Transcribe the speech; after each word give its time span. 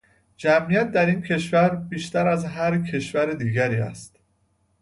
جمعیت 0.37 0.91
در 0.91 1.05
این 1.05 1.21
کشور 1.21 1.69
بیشتر 1.75 2.27
از 2.27 2.45
هر 2.45 2.81
کشور 2.91 3.33
دیگری 3.33 3.75
است. 3.75 4.19